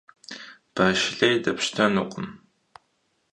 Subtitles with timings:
[0.75, 2.27] Баш лей дэпщтэнукъым.